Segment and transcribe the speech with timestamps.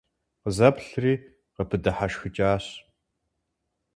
[0.41, 1.13] Къызэплъри,
[1.53, 2.65] къыпыдыхьэшхыкӀащ.